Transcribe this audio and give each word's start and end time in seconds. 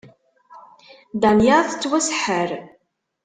Dania 1.21 1.57
tettwaseḥḥer. 1.69 2.49